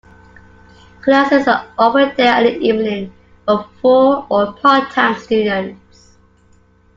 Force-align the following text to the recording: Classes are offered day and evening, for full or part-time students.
Classes 1.03 1.47
are 1.47 1.67
offered 1.77 2.17
day 2.17 2.25
and 2.25 2.47
evening, 2.63 3.13
for 3.45 3.69
full 3.83 4.25
or 4.31 4.51
part-time 4.53 5.13
students. 5.19 6.17